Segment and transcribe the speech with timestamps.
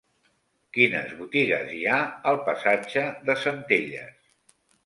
[0.77, 1.99] Quines botigues hi ha
[2.31, 4.19] al passatge de Centelles?